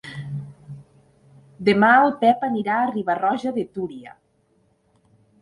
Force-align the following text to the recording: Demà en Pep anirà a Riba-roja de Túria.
Demà 1.67 1.89
en 2.07 2.15
Pep 2.23 2.47
anirà 2.49 2.79
a 2.79 2.89
Riba-roja 2.95 3.53
de 3.61 3.67
Túria. 3.77 4.17